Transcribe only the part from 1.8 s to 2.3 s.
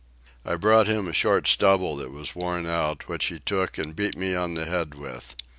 that